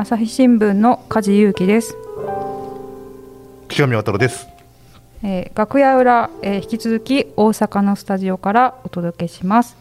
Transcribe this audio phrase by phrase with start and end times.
[0.00, 1.94] 朝日新聞の梶裕貴です。
[3.68, 4.48] 岸上渡です。
[5.22, 9.76] えー、楽屋裏、えー、引き続き大阪のスタジオからお届けします。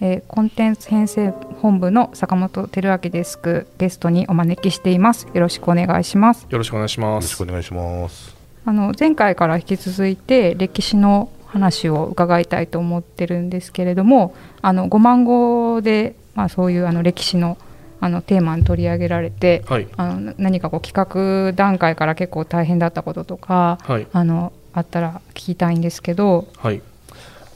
[0.00, 5.26] えー、コンテンツ編成本部の坂本照明デスクゲストにお招きしています。
[5.34, 6.46] よろしくお願いします。
[6.48, 7.24] よろしくお願いします。
[7.24, 8.36] よろしくお願いします。
[8.64, 17.58] あの前回から引き続いて歴史の話を伺いたいと思ってるんですけれども、あの5万語でまあそういうあの歴史の
[18.04, 26.82] あのテーマに取り上げられて、はい、あの何かこう企画段階から結構大変だったこととか、はい、あのあったら聞きたいんですけど、はい、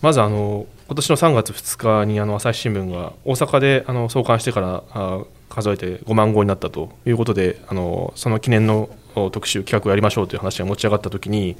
[0.00, 5.20] まずあの今年の3月2日にあの朝日新聞が大阪であの創刊してからあ
[5.50, 11.58] 数えて5万号になったということであのその記念の特集企画をやりましょうという話が持ち上がったときに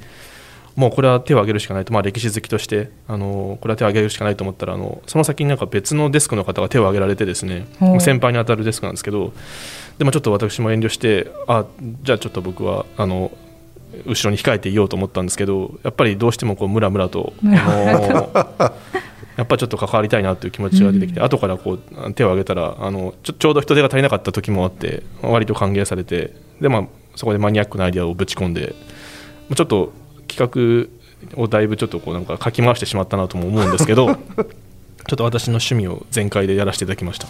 [0.79, 7.67] もうこれは手を挙げるしかないと、まあ、歴史好きとしてあのこれは手を挙げるしかないと思ったらあのその先になんか別のデスクの方が手を挙げられてですね
[7.99, 9.33] 先輩に当たるデスクなんですけど
[9.97, 11.65] でもちょっと私も遠慮してあ
[12.03, 13.29] じゃあちょっと僕はあの
[14.05, 18.71] 後ろに控えていようと思ったんですけどやっぱりどうしてもこうムラムラとや
[19.43, 28.75] っぱりちょっと関わりたいなという気持ちが出てきて、うん、後からこう手を挙げたらあのちょちょうど人手が足りなかった時もあって割と歓迎されてで、まあ、そこでマニアックなアイデアをぶち込んで
[29.53, 29.91] ちょっと
[30.29, 30.89] 企
[31.35, 37.27] 画をだいぶちょっとこうなんかかき回してしまったなとも思うんですけど ちょっと私の趣味を全開でやらせていただきました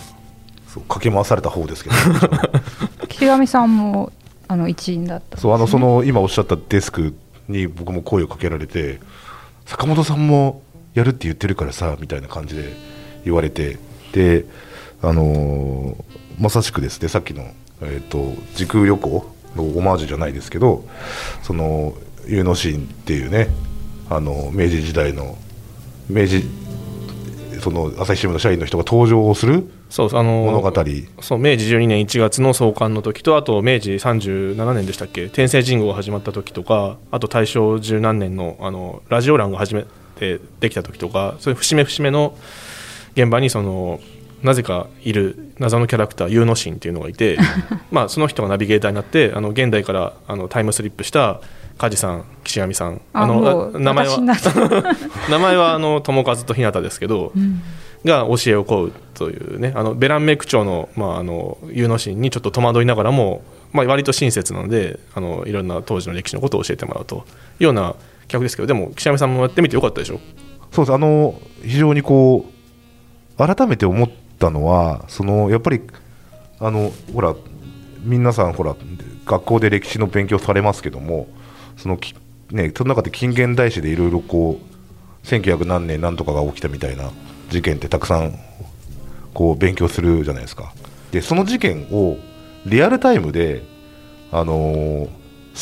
[0.68, 1.96] そうかき回された方ですけど。
[3.10, 4.12] 岸上さんも
[4.48, 7.14] あの一員だった、ね、そうあのその今おっしゃったデスク
[7.48, 9.00] に僕も声をかけられて
[9.66, 10.62] 坂本さんも
[10.94, 12.74] やるって言ってるからさみたいな感じで
[13.26, 13.78] 言われて
[14.12, 14.46] で
[15.02, 16.04] あのー、
[16.40, 17.44] まさしくですねさっきの、
[17.82, 20.84] えーと、時空旅行のオマージュじゃないですけど
[21.44, 21.94] その
[22.30, 23.50] ユーノシーンっていうね
[24.10, 25.38] あの明治時代の
[26.10, 26.44] 明治
[27.60, 30.72] その朝日新聞の社員の人が登場するそうあの物語。
[31.22, 42.38] そう明治12年1月の創刊の時とあと明治37年でしたっけ天聖神宮が始まった時とかあと大正十何年のあのラジオ欄が始めてできた時とかそういう節目節目の
[43.16, 44.00] 現場にその
[44.44, 47.38] なぜかいる謎のキャラクターユーノシンっていうのがいて
[47.92, 51.42] まあその人がナビゲーターになってあの現代からあのタイムスリップした
[51.78, 53.02] 梶さん岸上さん。
[53.14, 54.20] あの名前は
[55.30, 57.62] 名前はあの友和と日向ですけど、うん、
[58.06, 67.20] が教えを請うというねあのベランメイク長の,、まあ、あのユーノシンにちょっと戸惑いながらも、まあ、割と親切なのであのいろんな当時の歴史のことを教えてもらうとい
[67.62, 67.96] うような
[68.28, 70.20] 企画ですけどでも岸上さんもやってみてよかったでしょ？
[70.72, 70.94] そうです。
[70.94, 72.46] あの非常にこ
[73.38, 75.82] う改めて思ったのはそのやっぱり
[76.60, 77.36] あのほら
[78.02, 78.76] 皆さんほら
[79.26, 81.28] 学校で歴史の勉強されますけども
[81.78, 81.98] その
[82.52, 87.12] ね、その中で近現代史でいろいろこう1900何年何とかが起きたみたいな
[87.50, 88.40] 事件ってたくさん
[89.34, 90.74] こう勉強するじゃないですか。
[91.12, 92.18] でその事件を
[92.66, 93.64] リアルタイムで、
[94.32, 95.10] あのー、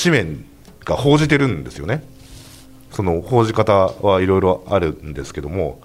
[0.02, 0.46] 紙面
[0.86, 2.04] が報じてるんですよね。
[2.92, 5.82] その報じ方はいろいろあるんですけども。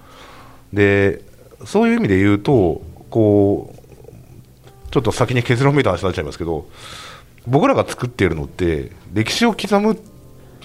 [0.71, 1.21] で
[1.65, 6.67] そういう意味で言うとこうちょっと先に結論めいた話になっちゃいますけど
[7.47, 9.99] 僕らが作っているのって歴史を刻む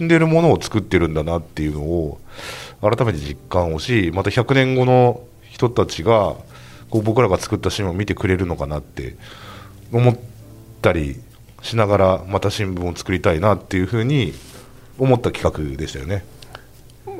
[0.05, 2.21] んでるものを作ってるんだなっていうのを
[2.81, 6.37] 改めて実感をしまた100年後の人たちが
[6.91, 9.17] こう僕らが作った新聞を見てくれるのかなって
[9.93, 10.19] 思っ
[10.83, 11.21] たり
[11.63, 14.33] しながらまた新聞を作りたいなっていうふうに
[14.99, 16.25] 思った企画でしたよね。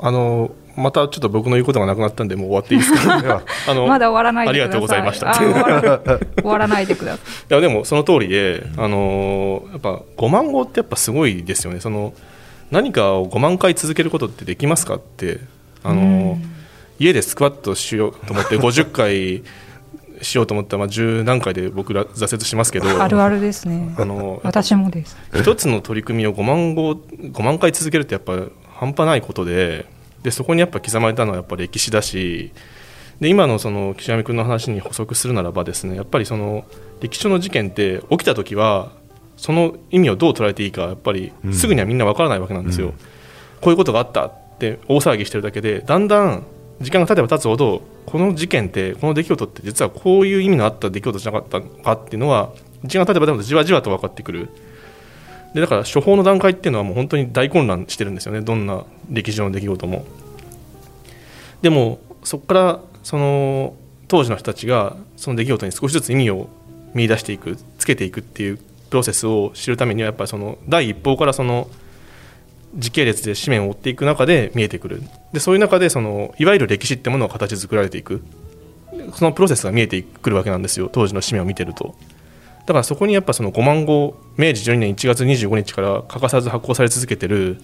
[0.01, 3.43] あのまたちょっと僕の言うことがなくなったんでもう終わっていいですか？
[3.69, 5.35] あのまだ終わらないでありがとうございました。
[5.35, 5.53] 終
[6.45, 7.21] わらないでください。
[7.51, 11.81] いやでもその通りで、あのやっぱ5万号ってやっぱすごいですよね。
[11.81, 12.13] その
[12.71, 15.41] 何かを5万回続けることってできますかって
[15.83, 16.39] あの、
[16.99, 19.43] 家でスクワットしようと思って 50回
[20.21, 23.95] しようと思ったら、まあ、10何回で僕ら挫折しますけどあるあるですね。
[23.99, 25.17] あの私もです。
[25.35, 28.37] 一つの取り組みを5万号5万回続けるってやっぱ
[28.75, 29.87] 半端ないことで
[30.23, 32.53] でそこにやっぱ刻まれたのはやっぱ歴史だし
[33.21, 36.65] で今のその岸上君の話に補足するならばですねやっぱりその
[37.01, 38.93] 歴史上の事件って起きた時は
[39.37, 42.99] その意味をどう捉えていいかやっぱりすぐにはみんなわからないわけなんですよ、うん、こ
[43.67, 46.45] ういうことがあったって大騒ぎしてるだけでだんだん
[46.81, 52.53] 時間が経てば経つほどこの事件ってこの出来事って実はこういう意味のあった出来事じゃなかったかっていうのは
[52.85, 54.49] 時間が経てば経つほどじわじわと分かってくる
[55.55, 58.41] でだから処方の段階っていうのはもう本当に大混乱してるんですよね。
[58.41, 60.05] どんな歴史上の出来事も。
[61.63, 63.75] でもそこからその
[64.09, 66.49] 当時の人たちがその出来事に少しずつ意味を
[66.95, 68.59] 見出していくつけていくっていう
[68.91, 71.69] プロセスを知るためにはやっぱりその第一報からその
[72.75, 75.03] 時系列で紙面を追っていく中で見えてくる。
[75.33, 78.23] でそういう中でそのいわゆる歴史ってものが形作られていく。
[79.15, 80.91] そのプロセスが見えてくるわけなんですよ。
[80.93, 81.95] 当時の紙面を見てると。
[82.69, 87.57] だからそこにやっぱその5万号明治12年1月25日から欠かさず発行され続けてる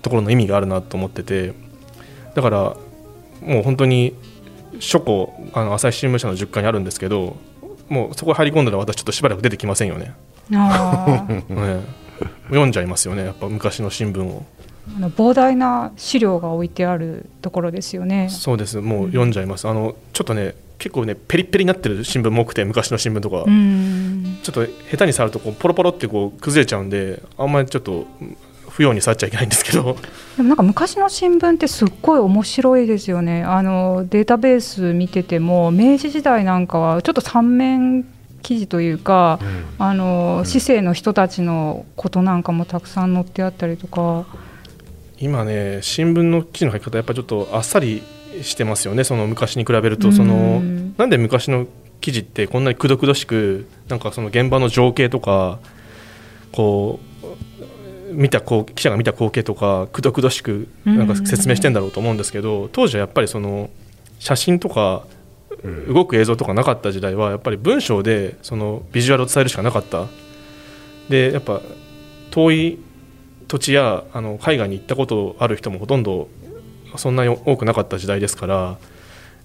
[0.00, 1.52] ところの意味があるなと思ってて
[2.34, 2.58] だから
[3.42, 4.14] もう本当に
[4.80, 7.36] 書庫あの朝日新聞社の10階にあるんですけど
[7.90, 10.14] もうそこ入り込んだら私ちょっとしばらく出てきませんよね、
[10.54, 11.80] あ ね。
[12.48, 14.46] 読んじゃいますよねやっぱ昔の新聞を。
[14.96, 18.28] あの膨大な資料が置いてあるところですよね。
[18.30, 18.80] そうです。
[18.80, 24.38] もう読んじゃいます、あのちょっとね結構ねペリッペリになってる新聞も多くて昔の新聞とか、うん。
[24.42, 28.06] ちょっと下手に触るとこうポロポロってこう崩れちゃうんであんまりちょっと
[28.68, 29.96] 不要に触っちゃいけないんですけど。
[30.36, 33.44] でもなんか昔の新聞ってすっごい面白いですよね。
[33.44, 38.04] あのデータベース見てても明治時代なんかはちょっと三面
[38.42, 39.38] 記事というか、
[39.78, 44.26] あの市政の人たちのことなんかもたくさん載ってあったりとか。
[45.20, 48.02] 今ね新聞の記事の書き方やっぱちょっとあっさり
[48.42, 50.12] してますよねその昔に比べると。
[50.12, 51.66] そのうんなんで昔の
[52.00, 55.58] 記事ってこんなにくどくどしくなんかその現場の情景とか
[56.52, 57.00] こ
[58.10, 63.70] う見たこう記者が見た光景とかくどくどしくなんか説明してんだろうと思うんですけど当時はやっぱりその
[64.18, 65.06] 写真とか
[65.62, 70.06] うん動く映像とかなかった時代はやっぱり文章でそのビジュアルを伝えるしかなかった。
[71.08, 71.60] でやっぱ
[72.30, 72.78] 遠い
[73.48, 76.28] 土地やあの海外に行ったことある人もほとんど
[76.96, 78.78] そんなに多くなかった時代ですから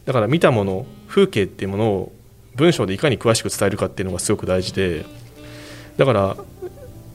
[0.06, 2.12] だから見たもの風景っていうものを
[2.56, 5.06] 文章でいかに詳しく伝えるかっていうのがすごく大事で
[5.98, 6.38] だから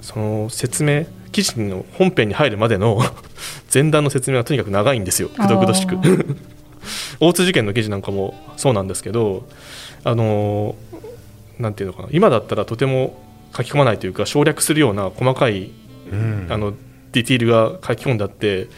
[0.01, 3.01] その説明記事の本編に入るまでの
[3.73, 5.29] 前段の説明はとにかく長いんですよ。
[5.31, 5.97] くどくどしく。
[7.19, 9.49] 大津事件の記事なんかもそうなんですけど
[10.05, 10.77] あの
[11.59, 12.09] なんていうのかな。
[12.13, 13.21] 今だったらとても
[13.57, 15.71] 書き込まないというか省略するような細かい
[16.13, 16.47] うん。
[16.51, 16.75] あの
[17.13, 18.69] ディティールが書き込んであって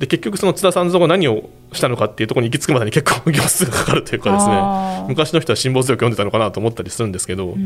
[0.00, 5.04] で結局その津田三蔵が何をしたのかっていうところに行き着くまでに結構行数がかかるというかですね。
[5.08, 7.64] 昔の人は辛抱強く読んでたのかなと思ったりするんですけど、うん。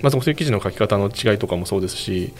[0.00, 2.32] まあ、そういう記事の書き方の違いとかもそうですし、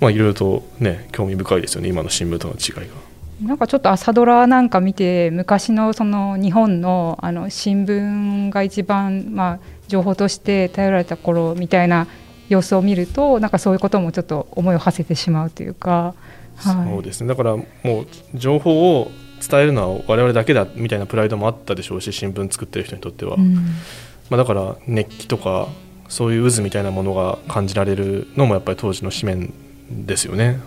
[0.00, 2.94] まあ、いろいろとね興味深いですよね今の新聞との違いが。
[3.42, 9.58] なんかちょっと朝ドラなんか見て昔のその日本のあの新聞が一番まあ
[9.88, 12.06] 情報として頼られた頃みたいな
[12.48, 16.14] 様子を見るとなんかそういうこともちょっと思いを馳せてしまうというか、
[16.58, 17.28] はい、そうですね。
[17.28, 17.64] だからも
[18.02, 19.10] う情報を
[19.48, 23.54] 伝えるのは我々だけだみたいなプライドもあったでしょうし新聞作ってる人にとっては、うん。
[24.30, 25.68] まあ、だから熱気とか
[26.08, 29.52] そういう渦みたいなものが感じられるのもやっぱり当時の紙面
[29.90, 30.60] ですよね。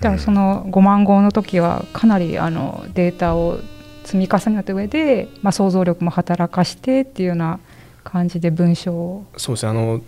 [0.00, 3.60] だからその5万号の時はかなりあのデータを
[4.04, 7.60] 積み重ねた上で、まあ、想像力も働かしてっていうような
[8.02, 9.70] 感じで文章をそうですね。
[9.70, 10.00] あの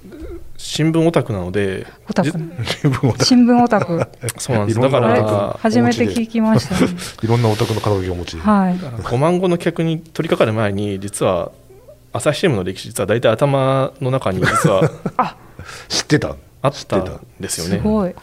[0.56, 2.31] 新聞オタクなのでオタク。
[2.31, 2.35] じ
[3.25, 4.06] 新聞オタク。
[4.39, 4.81] そうなんです。
[4.81, 6.93] だから初めて聞きましたね。
[7.23, 8.37] いろんなオタクの肩書きをお持ち。
[8.37, 8.75] で、はい。
[8.75, 11.51] 5万語の客に取り掛かる前に実は
[12.12, 14.91] 朝日新聞の歴史実は大体頭の中に実は
[15.89, 16.37] 知ってた？
[16.62, 17.12] あった知ってた。
[17.12, 17.79] んですよね。
[17.79, 18.15] すごい。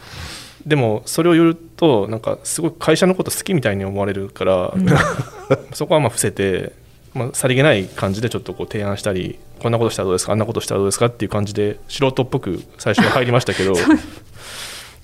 [0.66, 4.74] でもそれを言うとなんかすごい会社のこと好きみたいに思われるから、
[5.74, 6.74] そこはまあ伏せて、
[7.14, 10.32] まあ、さりげない感じでちょっとこう提案したりこんなことしたらどうですか？
[10.34, 11.06] あんなことしたらどうですか？
[11.06, 13.74] っていう感じで素人っぽく最初は入りましたけど。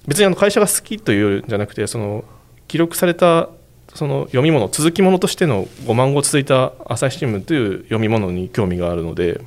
[0.08, 2.24] 別にあの会社が好きというんじゃなくてその
[2.70, 3.50] 記録された
[3.94, 9.42] その読み物続き物としての5万語続いた朝日新聞という読み物に興味があるので。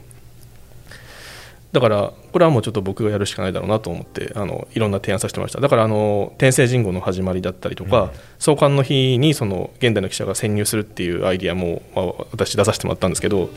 [1.73, 5.61] だからこれはもうちょっと僕がやるしかないだろうなと思ってあのいろんな提案させてました。
[5.61, 13.51] だからあの天聖人語の始まりだったりとか、創刊の日にその現代の記者が潜入するっていうアイディアも、まあ、私出させてもらったんですけど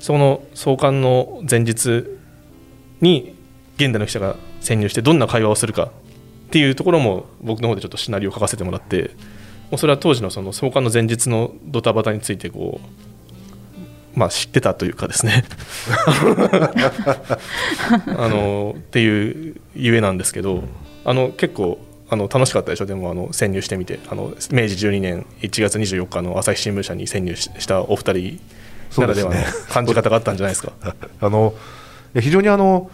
[0.00, 2.04] その創刊の前日
[3.00, 3.34] に
[3.76, 5.90] 現代の記者が潜入してどんな会話をするかっ
[6.50, 9.10] ていうところも僕の方でちょっとシナリオを書かせてもらって
[9.70, 12.80] もうそれは当時のその創刊の前日のドタバタについてこ
[14.16, 15.44] うまあ知ってたというかですね。
[18.16, 20.64] あのっていうゆえなんですけど
[21.04, 21.78] あの結構
[22.08, 22.86] あの楽しかったでしょ？
[22.86, 28.40] でもあの潜入してみてあの明治12年1月24日の朝日新聞社に潜入ししたお二人
[28.98, 30.72] ならではのそうです感じ方があったんじゃないですか。
[31.20, 31.54] あの
[32.18, 32.90] 非常にあの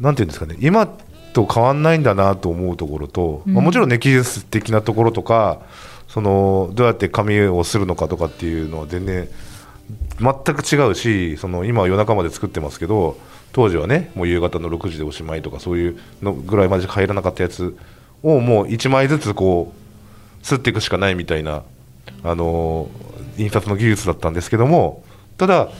[0.00, 0.56] なんていうんですかね。
[0.60, 0.88] 今
[1.32, 5.60] と変わんないんだなと思うところと、まあ、もちろんね技術的なところとか
[6.08, 9.28] そのどうやって紙をするのかとかっていうのは全然
[10.20, 13.16] 全く違うしその今は夜中まで作ってますけど
[13.52, 17.76] 当時はねもう夕方の6時でおしまいとかそういうのぐらいまで入らなかったやつ
[18.22, 19.72] をもう1枚ずつこ
[20.42, 21.62] う吸っていくしかないみたいな
[22.24, 22.88] あの
[23.36, 25.04] 印刷の技術だったんですけども
[25.38, 25.70] ただ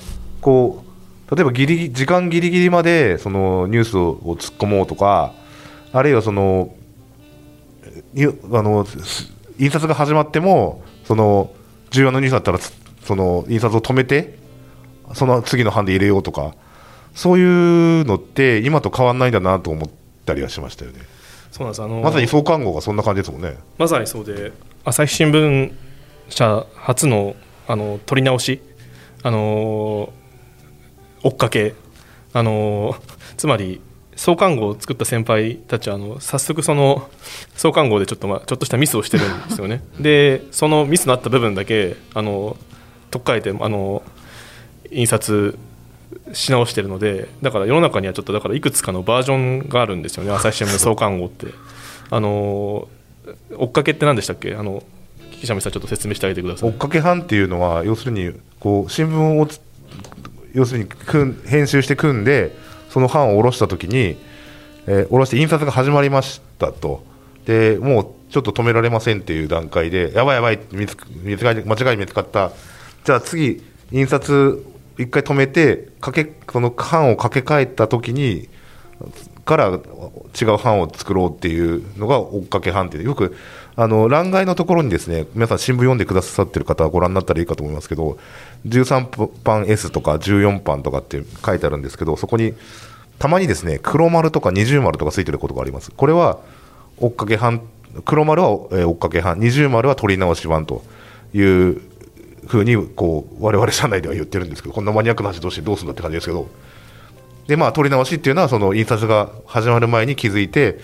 [0.41, 0.85] こ
[1.31, 5.35] う例えばギリ時間ギリギリまでそのニュースを突っ込もうとか
[5.93, 6.75] あるいはその
[8.15, 8.31] にあ
[8.63, 11.51] のす印刷が始まってもその
[11.91, 12.73] 重要なニュースだったらつ
[13.03, 14.39] その印刷を止めて
[15.15, 16.55] その次の版で入れようとか
[17.15, 19.91] そういうのって今と変わんないんだなと思っ
[20.25, 21.01] たりはしましたよね。
[21.51, 21.83] そうなんです。
[21.83, 23.57] あのまさに創刊号がそんな感じですもんね。
[23.79, 24.53] まさにそうで
[24.85, 25.73] 朝日新聞
[26.29, 27.35] 社初の
[27.67, 28.61] あの取り直し
[29.23, 30.13] あの
[31.23, 31.75] 追っかけ。
[32.35, 32.95] あの
[33.39, 33.81] つまり
[34.15, 37.09] 創刊号を作った先輩たちはあの早速その
[37.55, 39.83] 創刊号でちょっと,、まあ、ちょっとしたミスをしてるんですよね。
[39.99, 42.57] でそのミスのあった部分だけあの
[43.11, 44.03] 取っ替えてあの
[44.91, 45.59] 印刷
[46.33, 50.33] し直してるのでだから世の中にはちょっとだからいくつかのバージョンがあるんですよね。
[50.33, 51.47] 朝日新聞の創刊号って。
[52.11, 52.89] あの
[53.57, 54.55] 追っかけって何でしたっけ？
[54.55, 54.83] あの
[55.41, 56.71] 記者さんちょっと説明してあげてください。
[56.71, 59.49] 追っかけ班っていうのは要するにこう新聞を
[60.55, 60.89] 要するに
[61.47, 62.55] 編集して組んで
[62.91, 64.17] その版を下ろした時に、
[64.87, 67.03] えー下ろして印刷が始まりましたと。
[67.45, 72.53] でもうちょっと止められませんっていう段階でやばいやばい見つ見つか間違い見つかった。
[73.05, 74.65] じゃあ次印刷
[74.99, 78.49] 一回止めてかけその版を掛け替えた時に
[79.45, 83.05] から違う版を作ろうっていうのが追っかけ版っていう。
[83.05, 83.37] よく
[83.81, 88.19] あの欄外のところにですね皆さん新聞読んでくださってる方はご覧になったらいいかと思いますけど
[88.67, 92.55] 13版 S とか14版とかって書いてあるんですけどそこに
[93.21, 95.93] たまにですね黒丸とか二重丸とかついてることがあります。
[95.93, 96.41] これは
[96.97, 97.63] 追っかけ版
[98.05, 100.83] 黒丸は、え追っかけ版二重丸は取り直し版と
[101.33, 101.81] いう
[102.49, 106.49] ふうにこう我々社内では言ってるんですけどこんなマニアックな話どうしてどうするんだって感じですけど。
[107.47, 110.81] でまあ取り直しっていうのはその印刷が始まる前に気づいて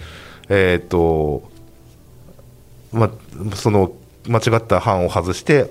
[0.48, 1.53] えっと
[2.94, 3.10] ま
[3.52, 3.92] あその
[4.26, 5.70] 間違った版を外して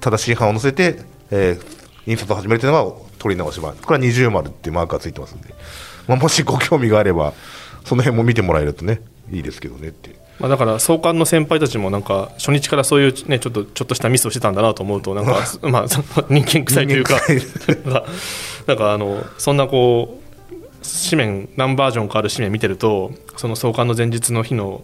[0.00, 3.76] 正しい版を載せて、えー印刷を始めるというのが取り直し版。
[3.76, 5.54] これは二重丸っていうマークがついてますんで、
[6.08, 7.32] まあ、もしご興味があれば
[7.84, 15.86] その辺も見てもらえるとねいいですけどねってまあ、だから創刊の先輩たちもなんか初日からそういう、ね、ちょっとちょっとしたミスをしてたんだなと思うとなんか、 まあ、
[16.30, 17.34] 人間臭いというか人
[17.84, 18.04] 間なんか
[18.66, 24.82] なんかあのそんなこう紙面何バージョンかある紙面見てるとその創刊の前日の日の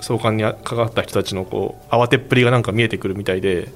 [0.00, 3.68] 創刊に関わった人たちのこう慌てっぷりがなんか見えてくるみたいで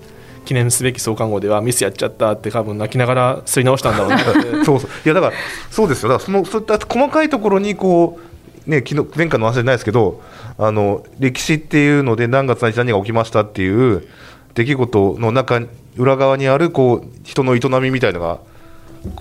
[0.45, 4.17] 記念すべき創刊号ではミスやっちゃったって多分泣きながら吸い直したんだろうな。
[4.19, 4.21] っ
[4.61, 4.91] てそうそう。
[5.05, 5.33] いやだから
[5.71, 6.09] そうですよ。
[6.11, 8.19] だからそのそういった細かいところにこ
[8.67, 10.21] うね昨日前回の話じゃないですけど
[10.59, 14.07] あの歴史っていうので何月何日何が起きましたっていう
[14.55, 15.61] 出来事の中
[15.97, 18.39] 裏側にあるこう人の営みみたいなのが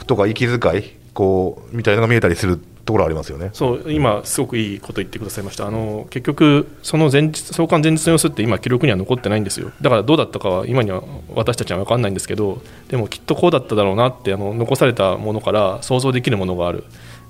[0.07, 0.83] とか息遣い
[1.13, 2.59] こうみたいなのが見えたりする。
[2.85, 3.49] ところありますよね。
[3.53, 5.67] そう今すごくいいこと言ってくださいました。
[5.67, 9.71] あの結局その前日創刊前日の様子って今記録には残ってないんですよ。
[9.81, 11.01] だからどうだったかは今には
[11.33, 16.83] 私たちは分かんないんですけどでもきっとこうだっただろうなってあの残されたものから想像できるものがある。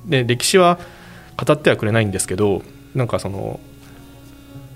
[0.07, 0.79] で歴史は
[1.37, 2.63] 語ってはくれないんですけど
[2.95, 3.59] なんかその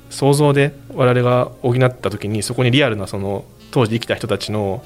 [0.10, 4.84] 想像で我々が補った時にそこにリアルなその当時生きた人たちの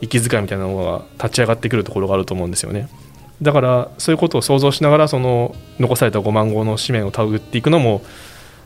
[0.00, 2.88] 息遣いみたいなものが立ち上がってくるところがあると思うんですよね。
[3.42, 8.02] だからそういうことを想像しながらその残された5万号の紙面を手繰っていくのも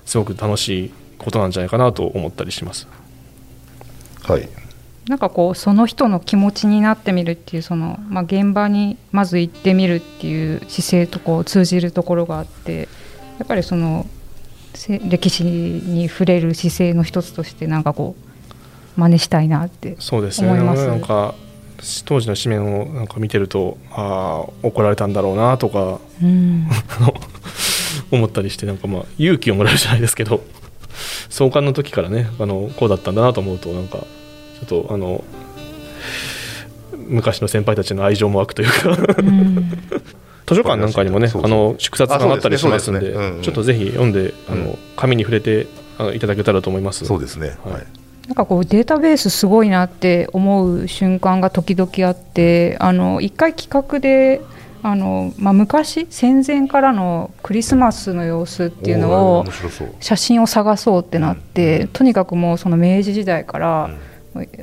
[0.06, 2.88] すごく楽しいことなんじゃないかなと思ったりします。
[4.22, 4.48] はい。
[5.08, 12.88] なんかこうその人の気持ちになってみるっていうその、まあ、現場にまず行ってみるっていう姿勢とこう通じるところがあって
[13.38, 14.06] やっぱりその
[14.74, 18.14] せ歴史に触れる姿勢の一つとしてなんかこ
[18.96, 20.48] う真似したいなってそうですね。
[20.48, 20.86] 思います。
[20.86, 21.34] なんか
[22.04, 26.68] 当時の紙面をなんか見てるとああ怒られたんだろうなとかうん。
[28.10, 30.42] 思ったりしてなんかまあ勇気をもらえるじゃないですけど
[31.28, 34.04] 創刊の時からねあのこうだったんだなと思うとなんかちょ
[34.64, 35.24] っとあの
[36.92, 39.14] 昔の先輩たちの愛情も湧くというか。
[39.18, 39.78] うん。
[40.46, 47.04] 図書館なんかにもねあの縮冊があったりしますんでちょっとぜひ読んであのうん紙に触れてあのいただけたらと思います。
[47.04, 47.56] そうですね。
[47.64, 47.72] はい。
[47.74, 54.40] はいなんかこうデータベースすごいなって思う瞬間が時々あってあの一回企画で
[54.82, 59.44] あの、まあ、昔戦前からのクリスマスの様子っていうのを
[60.00, 61.88] 写真を探そうってなって、うん。
[61.88, 63.90] とにかくもうその明治時代から、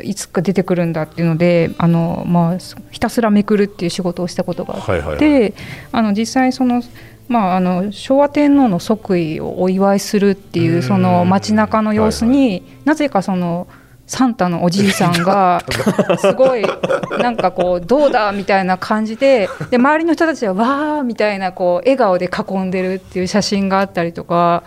[0.01, 2.57] いつか出てくるんだっていうのであの、まあ、
[2.89, 5.53] ひたすらめくるっていう仕事をしたことがあって、はいはいはい。
[5.91, 6.81] あの実際その、
[7.27, 10.83] まあ、あの昭和天皇の即位をお祝いするっていううん。
[10.83, 13.67] その街中の様子に、なぜかその
[14.07, 15.63] サンタのおじいさんが
[16.17, 16.63] すごい
[17.19, 24.63] なんかこうどうだみたいな感じでで周りの人たちはわーみたいなこう笑顔で囲んでるっていう写真があったりとか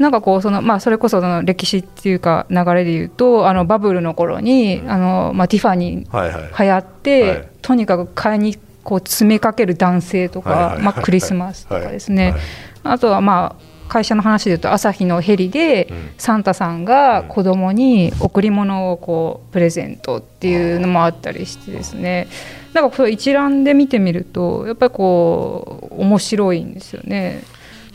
[0.00, 7.48] なんかこうその、まあ、それこそその歴史っていうか流れで言うとあのバブルの頃にあの、まあ、ティファニー流行って、はい。
[7.62, 12.40] とにかく買いにこう詰めかける男性とか、まあ、クリスマスとかですね、はい。
[12.84, 16.10] あとはまあ会社の話でいうと朝日のヘリでうん。
[16.16, 22.28] サンタさんが子供に贈り物をこうプレゼントっていうのもあったりしてですね。
[22.72, 27.42] なんかこれ一覧で見てみるとやっぱりこう面白いんですよね。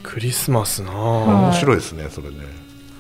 [0.04, 1.46] クリスマスなあ、はい。
[1.46, 2.36] 面白いですねそれね。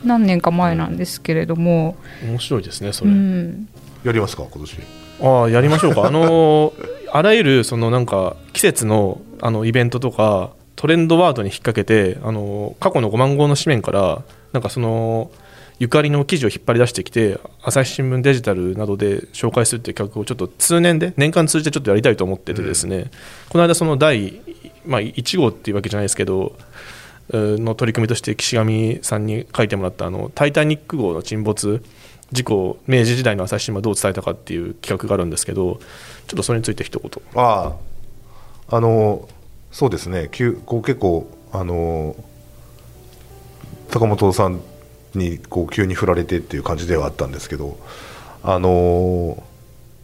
[0.03, 3.67] 何年か前なんですけれども、面白いですねそうれ、ん、
[4.03, 4.77] やりますか今年。
[5.21, 6.05] ああやりましょうか。
[6.05, 6.73] あの
[7.15, 15.31] あらゆるそのなんか季節のあのイベントとかトレンドワードに引っ掛けてあの過去の5万号の紙面からなんかその
[15.79, 23.09] ゆかりの記事を引っ張り出してきて朝日新聞デジタルなどで紹介するっていう企画をちょっと通年で年間通じてちょっとやりたいと思っててですね、
[23.47, 24.41] この間その第、
[24.85, 26.57] まあ、1号っていうわけじゃないですけど
[27.31, 31.81] の取り組みとして岸上さんに書いてもらったあの「タイタニック号」の沈没
[32.31, 35.79] 事故明治時代の朝日新聞どう伝えたかっていう企画があるんですけど
[36.27, 37.11] ちょっとそれについて一言。
[37.35, 37.73] あ
[38.69, 39.27] ああの
[39.71, 40.29] そうですね。
[40.65, 42.15] こう結構あの
[43.89, 44.61] 坂本さん
[45.13, 47.77] にこう急に振られてっていう感じではあったんですけど
[48.43, 49.41] あの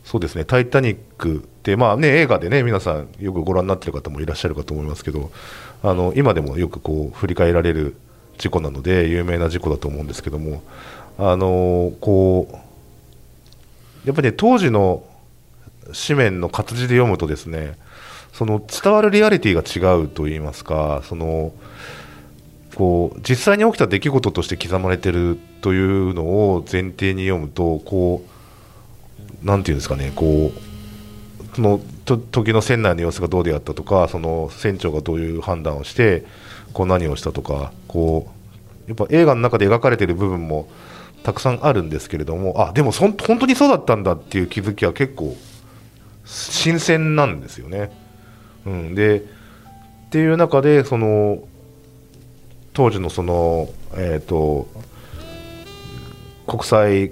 [0.03, 5.31] そうですね「タイタニック」ってまあね映画でね皆さんよくご覧になってる方もいらっしゃるかと思いますけど
[5.83, 7.95] あの今でもよくこう振り返られる
[8.37, 10.63] 事故なので有名な事故だと思うんですけども
[11.17, 15.03] あのこうやっぱり、ね、当時の
[16.07, 17.77] 紙面の活字で読むとですね
[18.33, 21.53] その伝わるリアリティが違うといいますかその
[22.75, 28.23] こう実際に起きた出来事として刻まれてるというのを前提に読むとこ
[29.43, 36.25] うなんていうんですかねこうその時の船内の様子がどうであったとかその船長がどういう判断をして
[36.73, 38.31] こう何をしたとかこ
[38.87, 40.69] うやっぱ映画の中で描かれている部分も
[41.23, 45.35] たくさんあるんですけれどもあでもそ本当にそうだったんだっていう気づきは結構
[46.25, 47.91] 新鮮なんですよね。
[48.65, 49.23] うん、でっ
[50.11, 51.43] ていう中でその
[52.73, 54.67] 当時のその、えー、と
[56.47, 57.11] 国際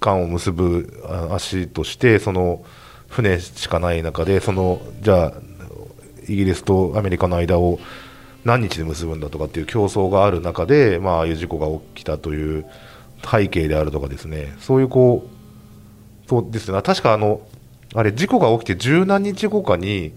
[0.00, 2.64] 間を結ぶ足としてその
[3.08, 5.32] 船しかない中でそのじゃあ
[6.28, 7.78] イギリスとアメリカの間を
[8.44, 12.66] 何日で結ぶんだとかっていう競争がある中で、まあ、ああいう事故が起きたという
[13.28, 16.80] 背景であるとかですねそういうこうそうですね。
[16.82, 17.40] 確かあの
[17.94, 20.12] あれ事故が起きて十何日後かに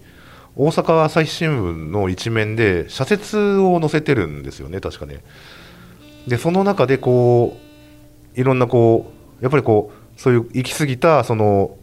[0.54, 5.22] 大阪朝日新聞の一面で社説を載せてるんですよね確かね。
[6.26, 7.58] でその中でこ
[8.34, 11.76] ういろんなこうやっぱりこうそういう行き過ぎたその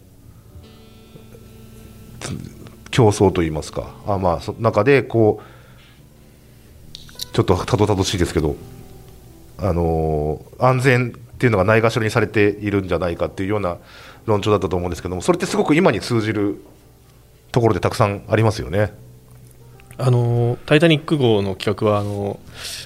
[2.90, 3.94] 競争といいますか。
[4.08, 8.56] あまあそ中でこうちょっとたどたどしいですけど。
[9.64, 11.12] あのー安全っ
[11.44, 13.78] ていうのがないがしろにされているんじゃないかっていうような
[14.26, 16.64] 論調だったと思うんですけどもそれってすごく今に通じる
[17.52, 18.94] ところでたくさんありますよね。
[19.98, 22.40] あのタイタニック号の企画はあの、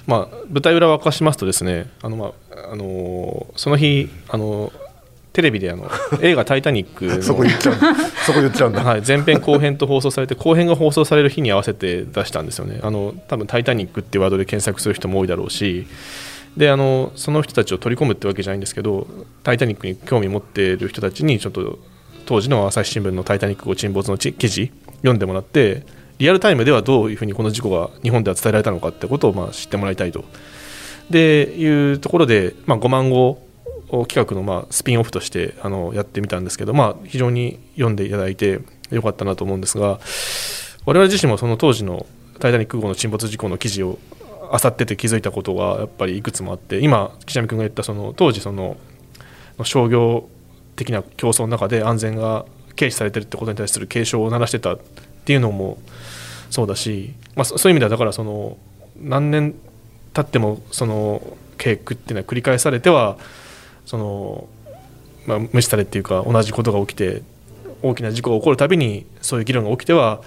[0.06, 4.70] まあ、舞台裏を明かしますとですねあの、まあ、あのその日あの
[5.32, 7.94] テレビであの 映画「タイタニックの」そこ言っちゃうんだ。
[8.26, 8.84] そこ言っちゃうんだ。
[8.84, 15.86] はい、前編後編と放送されて後編が放送される日に合わせて出したんですよねあの多分「タイタニック」ってワードで検索する人も多いだろうし
[16.56, 19.06] であのその人たちを取り込むってわけじゃないんですけど
[19.44, 21.78] 「タイタニック」に興味持っている人たちにちょっと
[22.26, 25.84] 当時の朝日新聞の「タイタニック号沈没」の記事読んでもらって
[26.18, 30.24] リアルタイムではどういうふうにこの事故が日本では伝えられたのかってことをまあ知ってもらいたいと。
[31.10, 33.40] でいうところで、まあ、5万号
[34.08, 40.00] 企画のまあスピンオフとしてあのやってみたんですけど、まあ、非常に読んでいただいてよかったなと思うんですが
[40.84, 42.06] 我々自身もその当時の
[42.40, 43.98] 「タイタニック号」の沈没事故の記事を
[44.52, 48.76] 漁ってて気づいたことがやっぱりいくつもあって今岸上君が言ったその当時その
[49.64, 50.28] 商業
[50.76, 54.78] 的な競争の中で安全が軽視されてるってことに対する警鐘を鳴らしてたっ
[55.24, 55.78] ていうのも
[56.50, 58.56] そうだし、まあ、そういう意味ではだからその
[59.00, 59.54] 何年
[60.14, 63.18] 経ってもその警句っていうのは繰り返されては
[63.84, 64.48] その、
[65.26, 67.22] まあ、無視されっていうか同じことが起きて
[67.82, 70.22] 大きな事故が起こるたびにそういう議論が起きては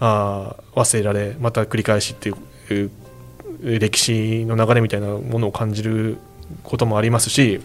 [0.00, 2.32] あ忘れられまた繰り返しってい
[2.84, 2.90] う
[3.64, 6.18] 歴史の流れみたいなものを感じる
[6.62, 7.60] こともありますし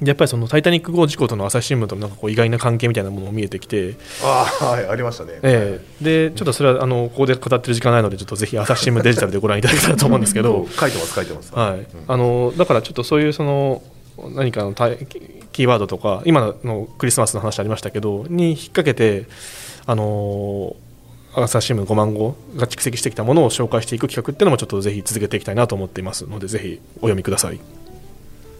[0.00, 5.40] やっぱりその「タイタニック号」事故との朝日新聞とのなんかこう意外な関係みたいなものも見えてきて、ああはいありましたね。
[5.42, 10.68] ええでちょっとそれはあのここで語ってる時間ないのでちょっとぜひ朝日新聞デジタルでご覧いただけたらと思うんですけど。
[10.68, 11.52] 書いてます書いてます。
[11.52, 13.82] はい、あのだからちょっとそういうその
[14.34, 19.26] 何かのキーワードとか今のクリスマスの話ありましたけどに引っ掛けて
[19.86, 20.76] あの
[21.44, 27.60] 朝日新聞5万号が蓄積してきたものを紹介していく企画っていうのもちょっとぜひ続けていきたいなと思っていますのでぜひお読みください。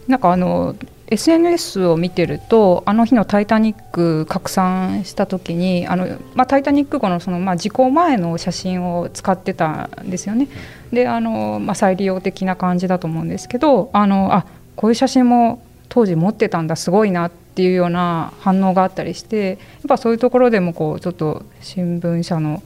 [0.07, 0.75] なんかあの
[1.11, 10.47] SNS を見てるとあの日の「タイタニック」拡散した時にあの、まあ、タイタニック号のその、まあ、事故前の写真を使ってたんですよね。
[10.91, 22.63] であの、まあ、再利用的な感じだと思うんですけどあのあこういう写真も当時持ってたんだすごいなっていうような反応があったりしてやっぱそういうところでもこうちょっと新聞社の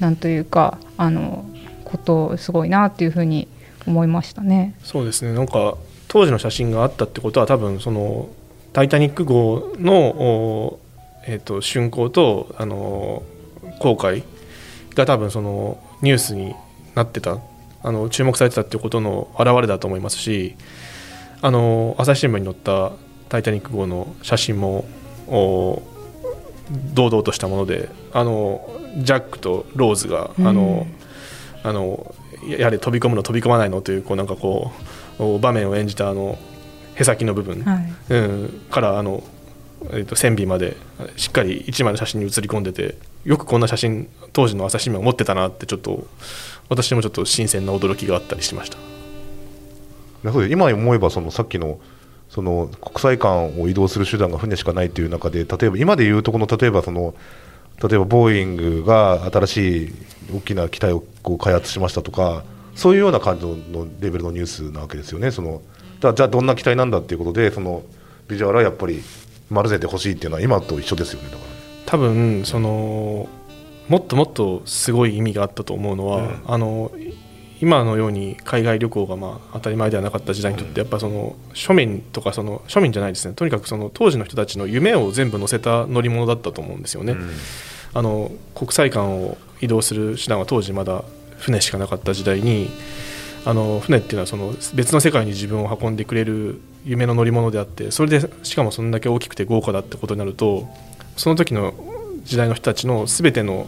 [0.00, 1.44] なんというかあの
[1.84, 3.48] ことすごいなっていうふうに
[3.86, 4.74] 思いましたね。
[4.82, 5.76] そうですねなんか
[6.08, 8.28] 当時の写真があったってことは多分その
[8.72, 10.78] 「タイタニック号の」
[11.26, 13.22] えーと、竣工とあの
[13.78, 14.24] 航海
[14.94, 16.54] が多分そのニュースに
[16.94, 17.38] なってた
[17.82, 20.56] あの注目されてたっていうことの表れだと思いますし
[21.42, 22.92] あの朝日新聞に載った
[23.28, 24.86] 「タイタニック号」の写真も
[25.28, 30.86] 堂々としたものであのジャックとローズがあの、
[31.62, 32.14] あの
[32.46, 34.72] やはり飛び込むの飛び込まないのというこうなんかこ
[35.18, 36.38] う場面を演じたあの
[36.94, 39.22] へさきの部分、はい、うん、からあの、
[39.90, 40.76] えーと、線尾まで
[41.16, 46.06] しっかり一枚の写真に写り込んでてよくこんな写真当時の朝日新聞を持ってたなってちょっと
[46.68, 48.78] 私もちょっと新鮮な驚きがあったりしました。
[50.22, 51.80] 今思えばそのさっきの
[52.28, 57.14] その国際間を移動する手段が船しかないという中で例えば今でいうとこの例えばその
[57.82, 59.92] 例えばボーイングが新しい
[60.34, 65.30] 大きな機体をこう開発しましたとかそういうような感じのレベルのニュースなわけですよね。
[65.30, 65.62] その
[66.00, 67.82] だじゃあどんな機体なんだっていうことでその
[68.28, 69.02] ビジュアルはやっぱり
[69.50, 71.28] 丸ぜてほしいっていうのは今と一緒ですよね。
[71.30, 71.50] だから。
[71.86, 73.28] 多分その
[73.88, 76.92] もっともっとすごい意味があったと思うのは、うん、あの
[77.60, 87.12] 今のように海外旅行がまあ当たり前ではなかった時代にとってやっぱその庶民とかその庶民じゃないですねとにかくその当時の人たちの夢を全部乗せた乗り物だったと思うんですよね。
[87.12, 87.30] うん、
[87.94, 91.04] あの国際間を移動する手段は当時まだ
[91.38, 92.70] 船しかなかった時代に
[93.44, 100.68] あの船っていうのはその別の世界に自分を運んでくれる夢の乗り物であってそれでしかもそんだけ大きくて豪華だってことになると
[101.16, 101.74] その時の
[102.24, 103.66] 時代の人たちの全ての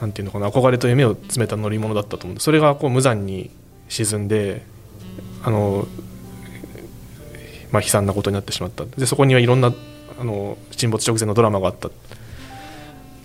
[0.00, 3.50] なんていうのかな憧れと夢を詰めた乗り物だったと思うんでそれがこう無残に
[3.88, 4.62] 沈んで
[5.42, 5.86] あの、
[7.70, 8.84] まあ、悲惨なことになってしまった。
[8.84, 9.72] でそこにはいろんな
[10.20, 11.90] あの沈没直前のドラマがあった。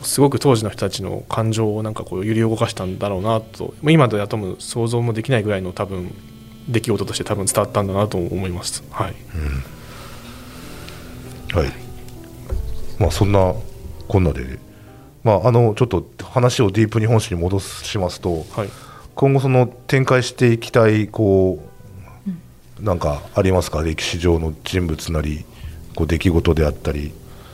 [0.03, 3.73] すごく当時の人たちの感情をなんかこう揺り動かしたんだろうなと。
[3.83, 6.13] 今では多分想像もできないぐらいの多分
[6.67, 8.83] 出来事として多分伝わったんだなと思います。
[8.91, 9.15] はい、
[11.53, 11.71] うん、はい。
[12.99, 13.53] まあ、そんな
[14.07, 14.59] こんなで、
[15.23, 18.69] まあ、あのちょっと話をディープ日本史に戻しますと、はい、
[19.15, 21.63] 今後その展開していきたいこ
[22.79, 23.81] うなんかありますか？
[23.81, 25.45] 歴史上の人物なり
[25.95, 27.13] こう出来事であったり。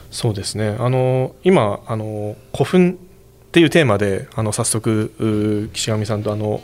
[0.09, 0.75] そうですね。
[0.79, 2.97] あの今あの古墳
[3.49, 6.61] っていうテーマであの早速岸上さんとあの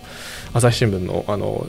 [0.53, 1.67] 朝日新聞のあの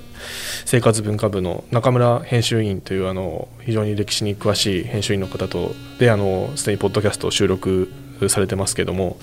[0.64, 7.90] 生活文化部の中村編集員というあの非常に歴史に詳しい編集員の方とであのすでにポッドキャストを収録
[8.28, 9.18] されてますけども、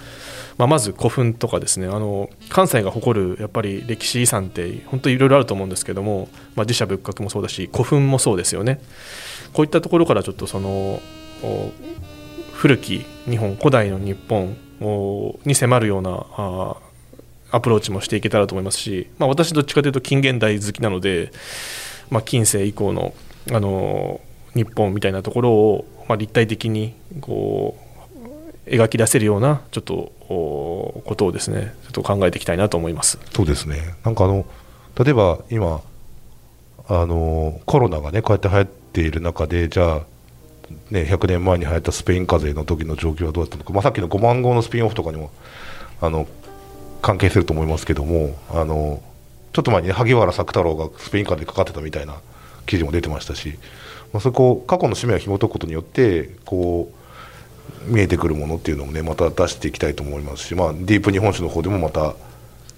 [0.57, 8.79] まあ、まず古墳とかですねあの関西が誇るやっぱり歴史遺産って本当にいろいろあると思うんですけども、まあ、自社仏閣もそうだし古墳もそうですよね。
[9.53, 10.99] こういったところからちょっとその
[12.53, 14.57] 古き日本古代の日本
[15.45, 16.25] に迫るような
[17.51, 21.31] アプローチもしていけたらと思いますし、まあ、私どっちかというと近現代好きなので、
[22.09, 23.13] まあ、近世以降の、
[23.51, 24.21] あの
[24.55, 27.92] 日本みたいなところを、まあ、立体的にこう
[28.65, 33.19] 描き出せるようなちょっとことをですねちょっと考えていきたいなと思います。
[33.33, 33.95] そうですね。
[34.03, 34.45] なんかあの
[34.97, 35.81] 例えば今
[36.87, 40.01] あのコロナがねこうやって流行っている中でじゃあ
[40.89, 45.29] ね、100年前に流行ったスペイン風邪の時の状況はどうだったのか、まあ、さっきの5万号のスピンオフとかにも
[46.01, 46.27] あの
[47.01, 49.01] 関係すると思いますけどもあの
[49.51, 52.15] ちょっと前に、ね、萩原作太郎がスペイン風邪かかってたみたいな
[52.65, 53.59] 記事も出てましたし、
[54.13, 57.02] まあ、そこ過去の使命を紐解くことによってこう
[57.85, 62.15] 見えてくるものっていうのもねまた出していきたいと思いますし、まあ、ディープ日本史の方でもまた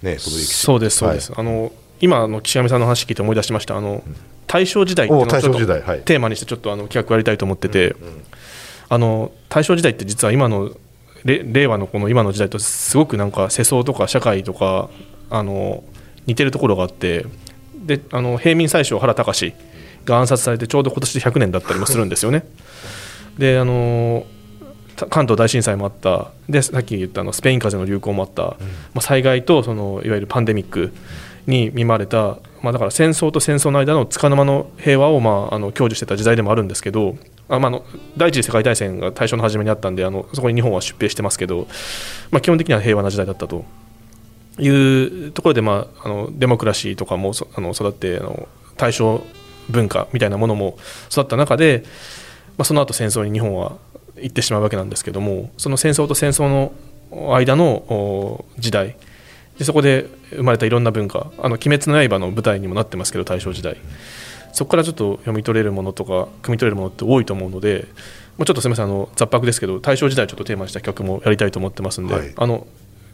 [0.01, 0.31] ねそ
[0.75, 1.71] うですそうです、はい、あの
[2.01, 3.77] 今の岸上さんの話聞いて思い出しました。
[3.77, 4.03] あの、
[4.47, 5.59] 大正時代っていうのをちょっと
[6.03, 7.95] テーマにしてちょっとあの企画やりたいと思ってて、
[8.89, 10.71] あの大正時代って実は今の
[11.23, 14.89] 令和のこの今の時代とすごくなんか世相とか社会とか
[15.29, 15.83] あの
[16.27, 17.25] 似てるところがあって。
[17.73, 19.53] であの平民宰相原敬
[20.05, 22.47] が暗殺されてちょうど今年で100年だったりもするんですよね。
[23.37, 24.25] であの
[24.95, 26.31] 関東大震災もあった。
[26.49, 28.57] でさっき言ったあのスペイン風邪の流行もあった、ま
[28.95, 30.93] あ、災害とそのいわゆるパンデミック
[31.47, 37.17] に見舞われた、まあ、だから戦争と戦争の間のつかの間の平和を、まあ、あの享受してた時代でもあるんですけど
[37.49, 37.85] あ、まあ、の
[38.17, 41.67] 第一次世界大戦が大正の初めにあったんであのそこに日本は出兵してますけど、
[42.31, 43.65] まあ、基本的には平和な時代だったと。
[44.57, 49.21] いうところで、まあ、あのデモクラシーとかもあの育ってあの大正
[49.69, 50.77] 文化みたいなものも
[51.11, 51.83] 育った中で、
[52.57, 53.77] まあ、その後戦争に日本は
[54.17, 56.73] 行ってしまうわけなんですけどもその戦争と戦争の
[57.33, 58.95] 間の時代
[59.57, 63.77] でそこで生まれたいろんな文化「あの鬼滅の刃」の舞台にもなってますけど大正時代。
[64.55, 67.89] そこからちょっと読み取れるものとか汲み取れるものって多いと思うので、
[68.37, 72.65] まあ、ちょっとすみませんあの雑白ですけど大正時代をちょっとテーマにした曲もやりたいと思ってますんで、はい、あの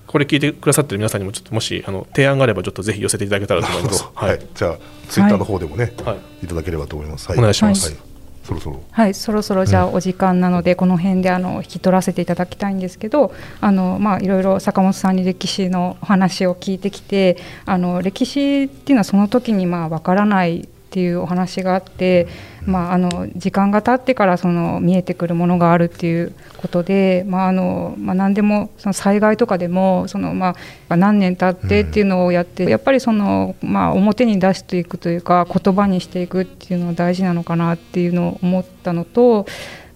[0.06, 4.08] これ聞いてくださってる皆さんにもちょっともしあの提案があればちょっとぜひ寄せていただけたらと思います。
[4.14, 4.78] はい、じゃあ
[5.10, 7.32] ツイッターの方でもね、はい、いただければと思います。
[7.32, 8.11] お願いします。
[8.43, 8.84] そろそろ。
[8.91, 22.27] はいそろそろじゃあお時間なので、この辺であの引き取らせていただきたいんですけどあの、まあ、いろいろ坂本さんに歴史のお話を聞いてきてあの歴史っていうのはその時にまあ分からないっていうお話があって、
[22.65, 30.56] まあ、あの時間が経ってからその見えてくるものがあるっていうことで、まああのまあ、何でもその災害とかでもその、ま
[30.89, 39.45] あ、何年経ってっていうのをやって、やっぱりその、まあ、表に出していくというか言葉にしていくっていうのは大事なのかなっていうのを思ったのと、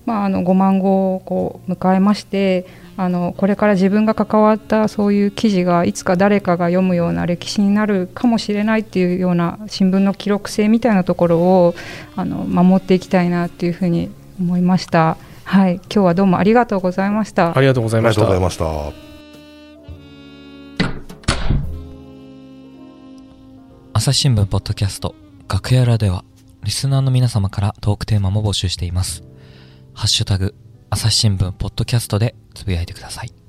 [0.05, 11.75] まあ、あの5万号をこう迎えましてあのこれから自分が関わったそういう記事がいつか誰かが読むような歴史になるかもしれないっていうような新聞の記録性みたいなところを
[12.15, 15.17] あの守っていきたいなっていうふうに思いました。
[15.43, 17.55] はい、今日はどうもありがとうございました。
[17.55, 19.05] ありがとうございました。
[23.93, 25.15] 朝日新聞ポッドキャスト
[25.49, 26.25] 楽屋裏では
[26.63, 29.23] リスナーの皆様からトークテーマも募集しています。
[29.97, 30.53] ハッシュタグ
[30.89, 33.44] 朝日新聞ポッドキャストでつぶやいてください。